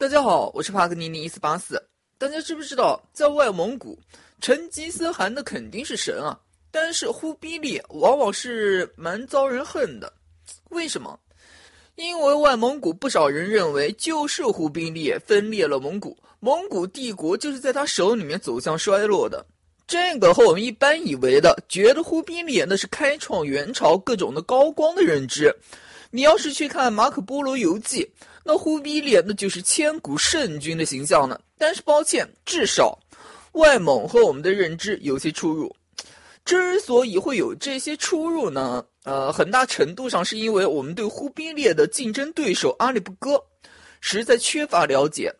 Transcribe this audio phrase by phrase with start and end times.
[0.00, 1.82] 大家好，我是帕克尼尼一四八四。
[2.18, 3.98] 大家知不知道，在外蒙古，
[4.40, 6.38] 成吉思汗那肯定是神啊，
[6.70, 10.12] 但是忽必烈往往是蛮遭人恨的。
[10.70, 11.18] 为什么？
[11.96, 19.44] 因为外蒙古不少人认为，就是忽必烈分裂了蒙古，蒙古帝国就是在他手里面走向衰落的。
[19.88, 25.52] 这个和我们一般以为的，觉得忽必烈那是开创元朝各种的高光的认知。
[26.10, 28.04] 你要是去看《马可波罗游记》。
[28.50, 32.98] 那忽必烈那就是千古圣君的形象呢，但是抱歉，至少
[33.52, 35.70] 外蒙和我们的认知有些出入。
[36.46, 43.38] 之所以会有这些出入呢，呃，很大程度上是因为我们对忽必烈的竞争对手阿里不哥
[44.00, 45.30] 实在缺乏了解。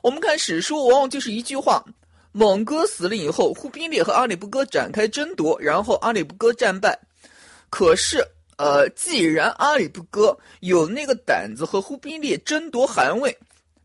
[0.00, 1.84] 我们看史书，往往就是一句话：
[2.30, 6.96] 蒙哥死了以后，忽必烈和阿里不哥展开争夺，然后阿里不哥战败。
[7.68, 8.24] 可是。
[8.56, 13.36] 呃，既然阿里不哥有那个胆子和忽必烈争夺汗位，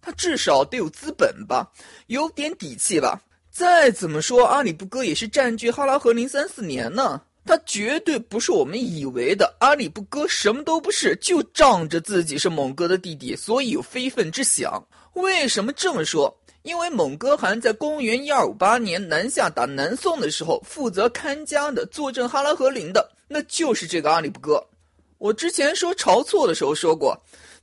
[0.01, 1.67] 他至少得有资本吧，
[2.07, 3.21] 有点底气吧。
[3.51, 14.81] 再怎么说，阿里不哥也是占据哈拉和林三四年呢，他绝对不是我们以为的阿里不哥什么都不是，就仗着自己是蒙哥的弟弟，所以有非分之想。
[15.13, 16.33] 为什么这么说？
[16.61, 23.09] 因为蒙哥汗在公元一二五八年南下打南宋的时候，负责看家的、坐镇哈拉和林的。
[23.29, 24.61] 那就是这个阿里不哥。
[25.19, 27.17] 我之前说晁错的时候说过，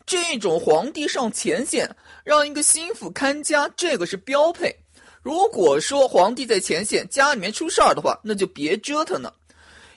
[0.07, 1.91] 这种皇帝上前线
[2.25, 4.75] 让一个心腹看家，这个是标配。
[5.23, 9.35] 如果说皇帝在前线家里面出事儿的话，那就别折腾了。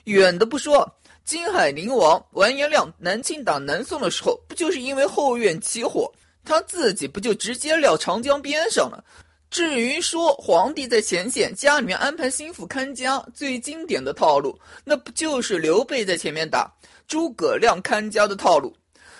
[0.04, 6.12] 远的不说，金海陵王完颜亮南侵打南宋的时候，不就是因为后院起火，
[6.44, 9.04] 他自己不就直接撂长江边上了？
[9.50, 16.72] 至于说皇帝在前线，家里面安排心腹看家，最经典的套路，那不就是刘备在前面打，
[17.08, 18.72] 诸葛亮看家的套路？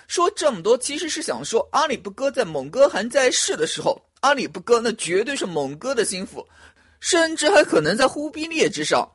[0.06, 6.46] 说这么多，其实是想说，阿里不哥在蒙哥还在世的时候，阿里不哥那绝对是蒙哥的心腹，
[7.00, 9.08] 甚至还可能在忽必烈之上。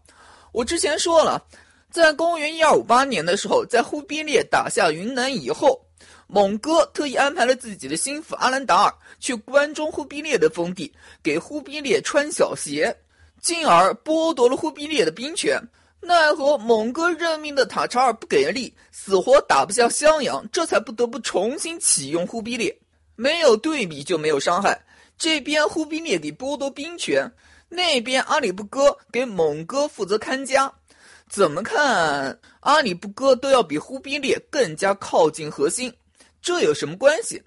[0.51, 1.41] 我之前说了，
[1.91, 5.84] 在公元一二五八年的时候，在忽必烈打下云南以后。
[6.27, 10.91] 蒙哥特意安排了自己的心腹阿兰达尔去关中忽必烈的封地，
[11.21, 12.95] 给忽必烈穿小鞋，
[13.41, 15.61] 进而剥夺了忽必烈的兵权。
[16.01, 22.75] 奈何蒙哥任命的塔察尔不给力，死活打不下襄阳，这才不得不重新启用忽必烈。
[23.15, 24.79] 没有对比就没有伤害，
[25.17, 27.31] 这边忽必烈给剥夺兵权，
[27.69, 30.71] 那边阿里不哥给蒙哥负责看家。
[31.27, 35.91] 怎么看阿里不哥都要比忽必烈更加靠近核心。
[36.45, 37.41] 这有什么关系？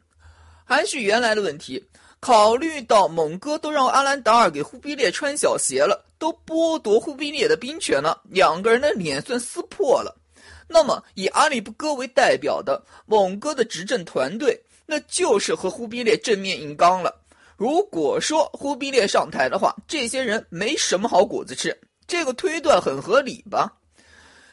[0.64, 1.82] 还是原来的问题。
[2.18, 10.20] 考虑到蒙哥都让阿兰达尔给忽必烈穿小鞋了，都剥夺忽必烈的兵权了，两个人的脸算撕破了。
[10.66, 17.14] 那么，以阿里不哥为代表的蒙哥的执政团队，那就是和忽必烈正面硬刚了。
[17.56, 21.80] 如果说忽必烈上台的话，这些人没什么好果子吃。
[22.08, 23.72] 这个推断很合理吧？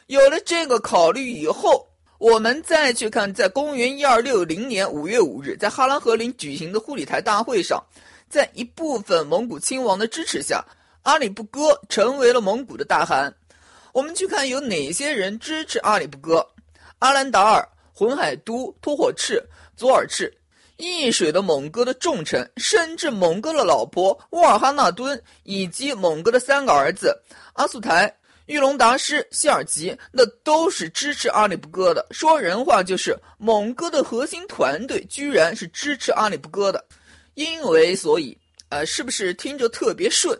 [0.06, 1.84] 有了这个考虑以后。
[2.18, 7.82] 我们再去看，在公元一二六零年五月五日，在哈拉和林举行的护理台大会上，
[8.28, 10.64] 在一部分蒙古亲王的支持下，
[11.02, 13.34] 阿里不哥成为了蒙古的大汗。
[13.92, 16.46] 我们去看有哪些人支持阿里不哥：
[17.00, 19.42] 阿兰达尔、浑海都、托火赤、
[19.76, 20.34] 左尔赤，
[20.78, 27.14] 易水的蒙哥的重臣，甚至蒙哥的老婆乌尔哈纳敦，以及蒙哥的三个儿子
[27.52, 28.15] 阿速台。
[28.46, 32.06] 玉龙达师、希尔吉，那都是支持阿里不哥的。
[32.12, 36.84] 说人话就是，蒙哥的核心团队居然是支持阿里不哥的，
[37.34, 40.38] 因为所以，呃，是不是听着特别顺？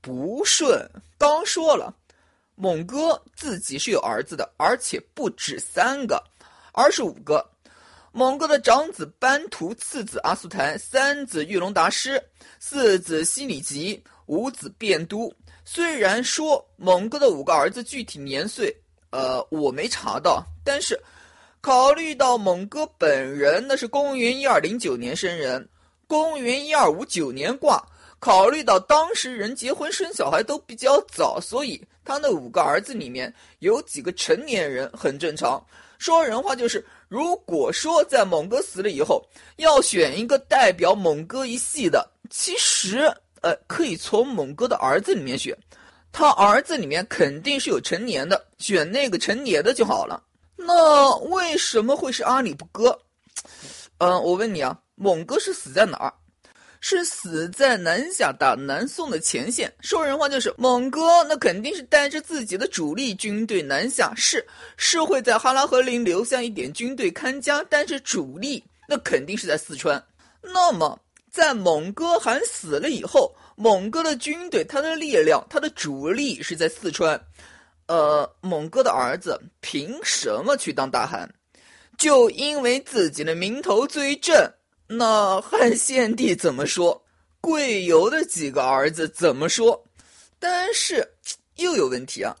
[0.00, 0.88] 不顺。
[1.18, 1.92] 刚说了，
[2.54, 6.22] 蒙哥自己是有儿子的，而且不止三个，
[6.72, 7.44] 二十五个。
[8.12, 12.22] 蒙哥的长子班图，次子阿速台，三子玉龙达师，
[12.60, 15.32] 四子西里吉，五子便都。
[15.64, 18.74] 虽然说蒙哥的五个儿子具体年岁，
[19.10, 21.00] 呃，我没查到，但是
[21.60, 25.66] 考虑到蒙哥本人那是公元一二零九年生人，
[26.06, 27.80] 公元一二五九年挂，
[28.18, 35.64] 考虑到当时人结婚生小孩都比较早，所以他那五个儿子里面有几个成年人很正常。
[35.98, 39.24] 说人话就是，如果说在蒙哥死了以后
[39.56, 43.08] 要选一个代表蒙哥一系的，其实。
[43.42, 45.56] 呃，可以从蒙哥的儿子里面选，
[46.12, 50.22] 他儿子里面肯定是有成年的，选那个成年的就好了。
[50.56, 52.96] 那为什么会是阿里不哥？
[53.98, 56.14] 嗯，我问你啊，蒙哥是死在哪儿？
[56.80, 59.72] 是死在南下打南宋的前线。
[59.80, 64.44] 说人话就是，蒙哥那肯定是带着自己的主力军队南下，是
[64.76, 70.00] 是会在哈拉和林留下一点军队看家，但是主力那肯定是在四川。
[70.40, 70.96] 那么。
[71.32, 77.18] 在蒙哥汗死了以后，蒙哥的军队、他的力量、他的主力是在四川。
[77.86, 81.28] 呃，蒙哥的儿子凭什么去当大汗？
[81.96, 84.52] 就因为自己的名头最正。
[84.86, 87.02] 那汉献帝怎么说？
[87.40, 89.82] 贵由的几个儿子怎么说？
[90.38, 91.14] 但是
[91.56, 92.36] 又有问题啊。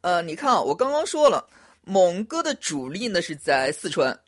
[0.00, 1.46] 呃，你看啊，我刚刚说了，
[1.84, 4.18] 蒙哥的主力呢是在四川。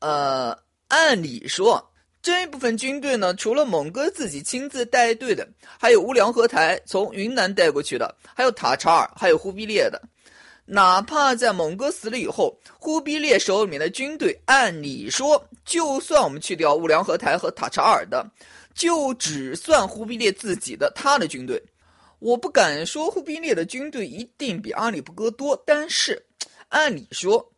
[0.00, 0.56] 呃，
[0.88, 1.89] 按理说。
[2.22, 10.00] 这一部分军队呢，除了蒙哥自己亲自带队的，还有乌梁合台从云南带过去的，还有塔察尔，还有忽必烈的。
[10.66, 18.30] 哪怕在蒙哥死了以后，忽必烈手里面的军队，按理说，就算我们去掉乌梁合台和塔察尔的，
[18.74, 21.60] 就只算忽必烈自己的他的军队。
[22.18, 26.22] 我不敢说忽必烈的军队一定比阿里不哥多，但是，
[26.68, 27.50] 按理说，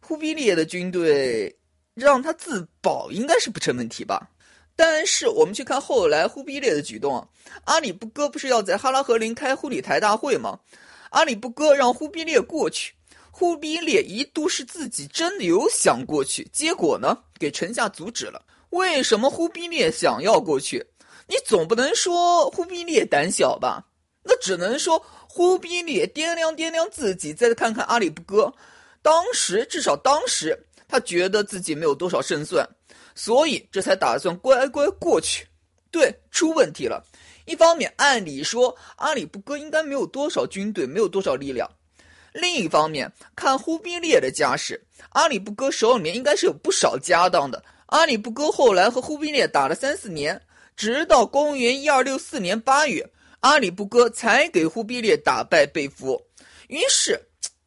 [0.00, 1.54] 忽必烈的军队。
[1.96, 4.28] 让他自保应该是不成问题吧，
[4.76, 7.26] 但是我们去看后来忽必烈的举动啊，
[7.64, 10.60] 阿里不哥不是要在哈拉和林开忽里台大会吗？
[11.08, 12.92] 阿里不哥让忽必烈过去，
[13.30, 18.42] 忽必烈一度是自己真的有想过去，结果呢给臣下阻止了。
[18.70, 20.84] 为什么忽必烈想要过去？
[21.26, 23.86] 你总不能说忽必烈胆小吧？
[24.22, 28.52] 那只能说忽必烈掂量掂量自己，再看看阿里不哥，
[29.00, 30.66] 当时至少当时。
[30.88, 32.68] 他觉得自己没有多少胜算，
[33.14, 35.46] 所以这才打算乖乖过去。
[35.90, 37.04] 对，出问题了。
[37.44, 41.68] 一方面，按理说阿里不哥应该没有多少军队，没有多少力量；
[42.32, 47.64] 另一方面，看忽必烈的家世，阿里不哥手里面应该是有不少家当的。
[47.86, 50.40] 阿里不哥后来和忽必烈打了三四年，
[50.76, 53.08] 直到公元一二六四年八月，
[53.40, 56.20] 阿里不哥才给忽必烈打败被俘。
[56.68, 57.20] 于是。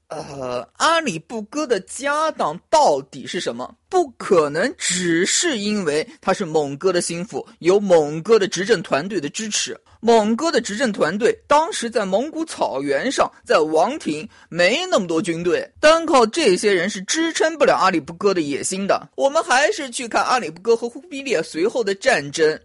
[0.10, 3.76] 呃，阿里不哥的家当到底是什么？
[3.88, 9.80] 不可能只是因为他是蒙哥的心腹，有蒙哥的执政团队的支持。
[10.02, 19.10] 蒙哥的执政团队当时在蒙古草原上，在王庭没那么多军队，单靠这些人是支撑不了阿里不哥的野心的。
[19.16, 22.60] 我们还是去看阿里不哥和忽必烈随后的战争，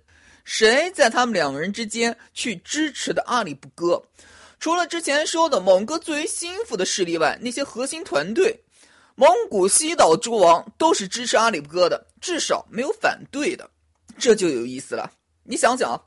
[0.44, 4.02] 谁在他们两个人之间去支持的阿里不哥？
[4.64, 8.58] 除了之前说的蒙哥最为心腹的势力外，那些核心团队，
[9.14, 13.68] 蒙古西岛诸王都是支持阿里不哥的，至少没有反对的，
[14.16, 15.12] 这就有意思了。
[15.42, 16.02] 你想想，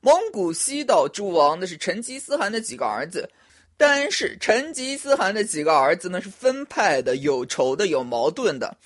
[0.00, 3.30] 蒙古西岛诸王那是成吉思汗的几个儿子，
[3.76, 8.76] 但是成吉思汗的几个儿子呢是分派的，有仇的，有矛盾的。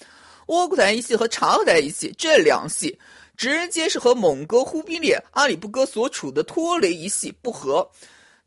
[0.48, 2.98] 窝阔台一系和察合台一系这两系，
[3.34, 7.90] 直接是和蒙哥忽必烈、阿里不哥所处的拖雷一系不和。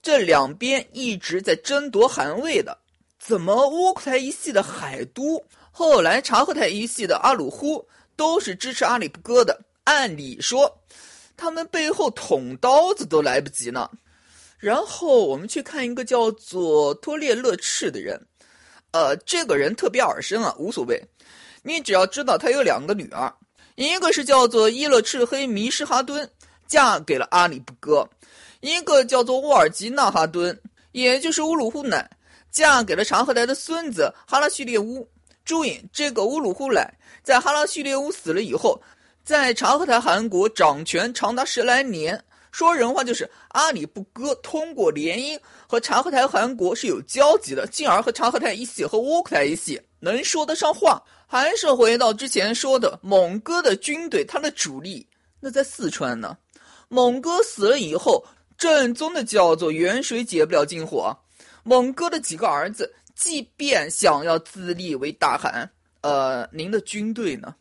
[0.01, 2.77] 这两边一直在争夺汗位的，
[3.19, 7.85] 怎么窝阔台一系的海都，后来察合台一系的阿鲁忽
[8.15, 9.59] 都是支持阿里不哥的？
[9.83, 10.71] 按理说，
[11.35, 13.89] 他们背后捅刀子都来不及呢。
[14.57, 18.21] 然后我们去看一个叫做托列勒赤的人，
[18.91, 21.01] 呃，这个人特别耳生啊，无所谓，
[21.63, 23.33] 你只要知道他有两个女儿，
[23.75, 26.29] 一个是叫做伊勒赤黑弥什哈敦，
[26.67, 28.07] 嫁给了阿里不哥。
[28.61, 30.59] 一个叫做沃尔吉纳哈敦，
[30.91, 32.09] 也就是乌鲁呼乃，
[32.51, 35.07] 嫁给了察合台的孙子哈拉叙列乌。
[35.45, 38.81] 注意，这个乌鲁呼乃在哈拉叙列乌死了以后，
[39.23, 42.21] 在察合台汗国掌权长达十来年。
[42.51, 51.01] 说人话就是阿里不哥通过联姻和察合台汗国是有交集的，进而和察合台一系和窝阔台一系能说得上话。
[51.27, 55.07] 还是回到之前说的，蒙哥的军队，他的主力
[55.39, 56.35] 那在四川呢。
[56.87, 58.25] 蒙哥死了以后。
[58.59, 61.17] 正宗的叫做远水解不了近火。
[61.63, 67.55] 蒙哥的几个儿子，即便想要自立为大汗，呃，您的军队呢？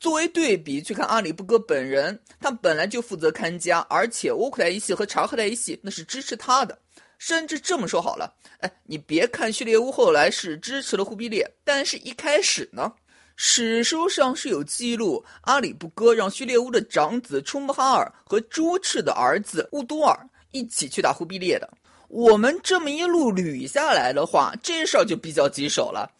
[0.00, 6.76] 作为对比，去看阿里不哥本人，他本来就负责看家，而且窝阔台一系和察合台一系那是支持他的。
[7.18, 12.92] 甚至这么说好了，哎，你别看序列乌后来是支持了忽必烈，但是一开始呢？
[13.40, 21.70] 史书上是有记录，阿里不哥让序列乌的长子出木哈尔和朱赤的儿子乌多尔一起去打忽必烈的。
[22.08, 26.10] 我们这么一路捋下来的话，这事儿就比较棘手了。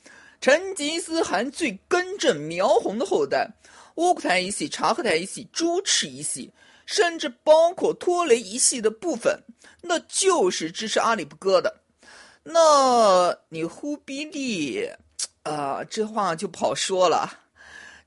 [0.41, 3.51] 成吉思汗最根正苗红的后代，
[3.97, 6.49] 窝阔台一系、察合台一系、朱赤一系，
[6.87, 9.37] 甚至包括拖雷一系的部分，
[9.83, 11.81] 那就是支持阿里不哥的。
[12.45, 14.97] 那你忽必烈？
[15.49, 17.33] 啊，这话就不好说了。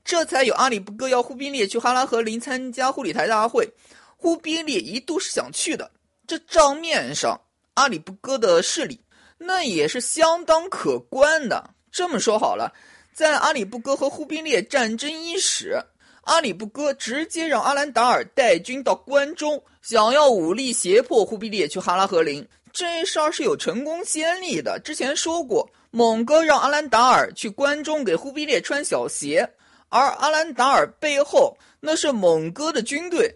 [0.04, 3.68] 这才有阿里不哥要忽必烈去哈拉和林参加忽里台大会，
[4.16, 5.90] 忽必烈一度是想去的。
[6.26, 7.40] 这账面上，
[7.74, 9.00] 阿里不哥的势力
[9.38, 11.70] 那也是相当可观的。
[11.90, 12.72] 这么说好了，
[13.12, 15.80] 在阿里不哥和忽必烈战争伊始，
[16.22, 22.46] 阿里不哥直接让阿兰达尔带军到关中，想要武力胁迫忽必烈去哈拉和林。
[22.72, 24.80] 这事儿是有成功先例的。
[24.82, 29.46] 之前说过，蒙哥让阿兰达尔去关中给忽必烈穿小鞋，
[29.90, 33.30] 而阿兰达尔背后那是蒙哥的军队。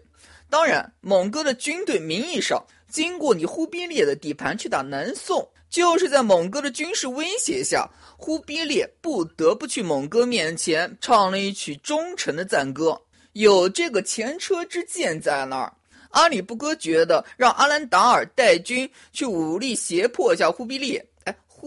[0.49, 7.87] 当然，蒙哥的军队名义上经过你忽必烈的地盘去打南宋，就是在蒙哥的军事威胁下，
[8.17, 12.99] 忽必烈不得不去蒙哥面前唱了一曲忠诚的赞歌，
[13.33, 15.71] 有这个前车之鉴在那儿。
[16.09, 21.05] 阿里不哥觉得让阿兰达尔带军去武力胁迫一下忽必烈，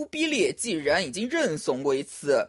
[0.01, 2.49] 忽必烈既然已经认怂过一次，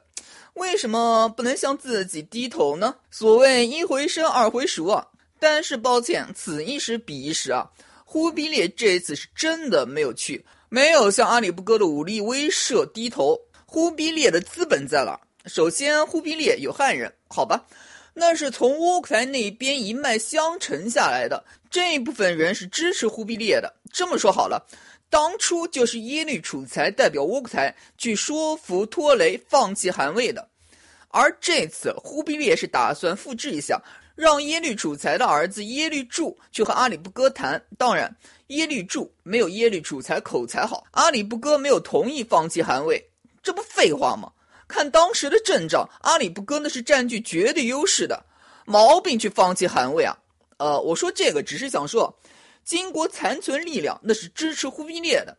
[0.53, 2.96] 为什么不能向自己低头呢？
[3.12, 5.05] 所谓一回生，二回熟啊。
[5.38, 7.70] 但是抱歉，此一时彼一时啊！
[8.05, 13.38] 忽必烈这次是真的没有去，没有向阿里不哥的武力威慑低头。
[13.65, 15.20] 忽必烈的资本在哪？
[15.46, 17.65] 首先，忽必烈有汉人，好吧，
[18.13, 23.74] 那是从窝克台那边一脉相承下来的，这一部分人是支持忽必烈的。
[23.91, 24.65] 这么说好了，
[25.12, 30.48] 当初就是耶律楚材代表窝克台去说服托雷放弃汗位的，
[31.10, 33.80] 而这次忽必烈是打算复制一下。
[34.13, 38.13] 让耶律楚材的儿子耶律柱去和阿里不哥谈，当然
[38.48, 43.03] 耶律柱没有耶律楚材口才好，阿里不哥没有同意放弃汗位，
[43.41, 44.32] 这不废话吗？
[44.68, 48.24] 看当时的阵仗，阿里不哥那是占据绝对优势的，
[48.65, 50.15] 毛病去放弃汗位啊？
[50.58, 52.13] 呃，我说这个只是想说，
[52.63, 55.38] 金国残存力量那是支持忽必烈的。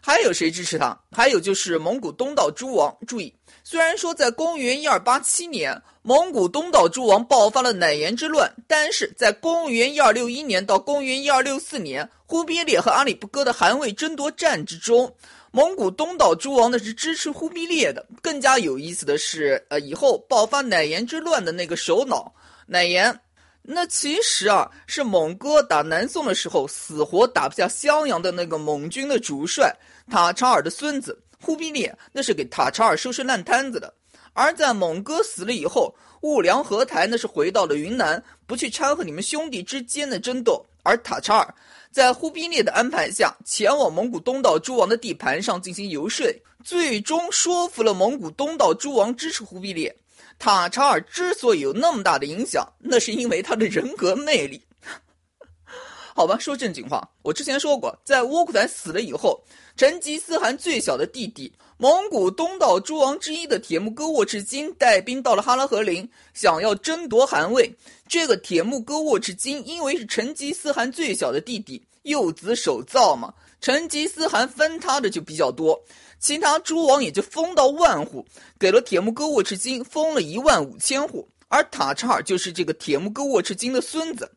[0.00, 0.94] 还有谁支持他？
[1.12, 2.94] 还有就是蒙古东道诸王。
[3.06, 15.16] 注意，虽然说在公元一二八七年，蒙古东道诸王爆发了乃颜之乱，但是在公元一二六一年到公元一二六四年，忽必烈和阿里不哥的汗位争夺战之中，
[15.52, 18.06] 蒙古东道诸王那是支持忽必烈的。
[18.20, 22.30] 更加有意思的是，呃，以后爆发乃颜之乱的那个首脑
[22.66, 23.18] 乃颜。
[23.66, 29.74] 那其实啊，是蒙哥打南宋的时候死活打不下襄阳的那个蒙军的主帅
[30.10, 33.92] 塔察尔的孙子忽必烈，那是给塔察尔收拾烂摊子的。
[34.34, 40.62] 而在蒙哥死了以后，兀良合台那是回到了云南，不去掺和你们兄弟之间的争斗。
[40.82, 41.54] 而塔察尔
[41.90, 46.26] 在忽必烈的安排下，前往蒙古东道诸王的地盘上进行游说，
[46.62, 49.96] 最终说服了蒙古东道诸王支持忽必烈。
[50.44, 54.60] 塔查尔之所以有那么大的影响，那是因为他的人格魅力。
[56.14, 59.42] 好吧，说正经话，我之前说过，在窝阔台死了以后，
[59.74, 67.74] 成吉思汗最小的弟弟，蒙古东道诸王之一的铁木哥沃赤金带兵到了哈拉和林，想要争夺汗位。
[68.06, 73.32] 这个铁木哥沃赤金因为是成吉思汗最小的弟弟，幼子手造嘛，
[73.62, 75.82] 成吉思汗分他的就比较多。
[76.18, 78.24] 其他诸王也就封到万户，
[78.58, 84.30] 给了铁木哥沃赤金封了一万五千户，而塔察尔就是这个铁木哥沃赤金的孙子，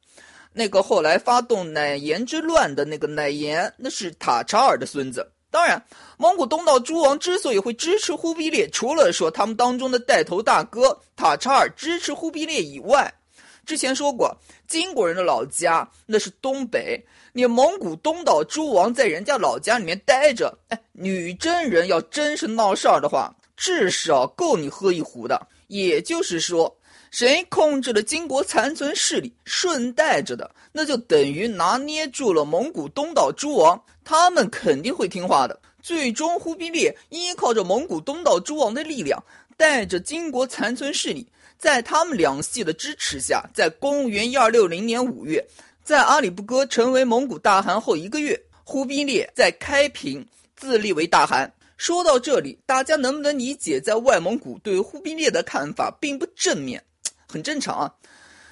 [0.53, 5.31] 那个后来发动乃颜之乱的那个乃颜，那是塔察尔的孙子。
[5.49, 5.81] 当然，
[6.17, 13.11] 蒙古东道诸王之所以会支持忽必烈，除了说他们当中的带头大哥塔察尔支持忽必烈以外，
[13.67, 14.33] 之前说过，
[14.65, 17.05] 金国人的老家那是东北。
[17.33, 25.45] 你蒙古东岛诸王在人家老家里面待着，哎，女真人要真是闹事儿的话，至少够你喝一壶的。
[25.67, 26.73] 也就是说，
[27.11, 35.59] 谁控制了金国残存势力，顺带着的，那就等于拿捏住了蒙古东岛诸王，他们肯定会听话的。
[35.83, 39.21] 最终，忽必烈依靠着蒙古东岛诸王的力量，
[39.57, 45.45] 带着金国残存势力，在他们两系的支持下，在公元一二六零年五月。
[45.83, 51.49] 在阿里不哥成为蒙古大汗后一个月，忽必烈在开平自立为大汗。
[51.77, 56.83] 说到这里，大家能不能理解，在外蒙古对忽必烈的看法并不正面？
[57.25, 57.93] 很正常啊，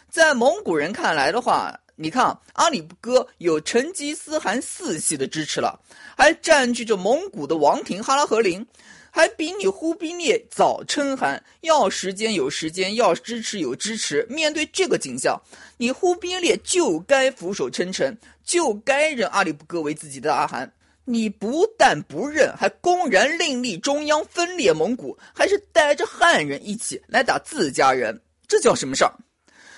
[0.09, 5.77] 在蒙古人看来的话，你看阿里不哥有成吉思汗四系的支持了，
[6.15, 8.65] 还占据着蒙古的王庭哈拉和林。
[9.15, 14.27] 还比你忽必烈早称汗，要时间有时间，要支持有支持。
[14.29, 15.41] 面对这个景象，
[15.77, 20.69] 你忽必烈就该俯首称臣，就该认阿里不哥为自己的阿汗。
[21.05, 28.19] 你不但不认，还公然另立中央，分裂蒙古，还是带着汉人一起来打自家人，
[28.49, 29.13] 这叫什么事儿？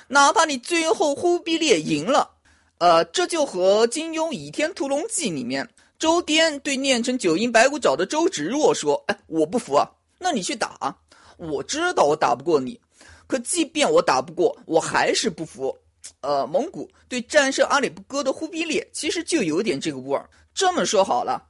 [0.08, 2.32] 哪怕你最后忽必烈赢了，
[2.80, 5.70] 呃，这就和金庸《倚天屠龙记》里面。
[6.00, 9.90] 周颠对练成九阴白骨爪的周芷若说：“哎，我不服啊！
[10.20, 10.96] 那你去打。
[11.38, 12.80] 我知道我打不过你，
[13.26, 15.76] 可即便我打不过，我还是不服。
[16.22, 20.30] 呃，蒙古对战胜阿里不哥的忽必烈，其实就有点这个味儿。
[20.54, 21.44] 这么说好了，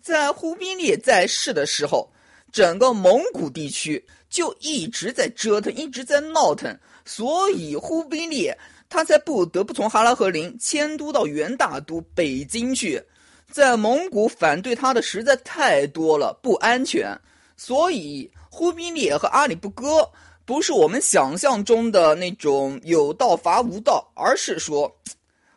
[0.00, 2.10] 在忽必烈在世的时候，
[2.52, 8.56] 整个蒙古地区就一直在折腾，一直在闹腾，所以忽必烈
[8.88, 13.02] 他才不得不从哈拉和林迁都到元大都北京去。
[13.54, 17.16] 在蒙古反对他的实在太多了，不安全。
[17.56, 20.10] 所以忽必烈和阿里不哥
[20.44, 24.92] 不是我们想象中的那种有道伐无道，而是说，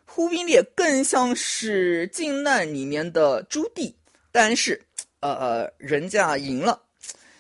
[0.06, 3.92] 忽必烈更像是靖难里面的朱棣。
[4.32, 4.80] 但是，
[5.22, 6.80] 呃，人家赢了。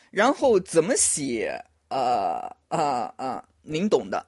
[0.09, 1.63] 然后怎么写？
[1.89, 4.25] 呃，啊啊，您懂的。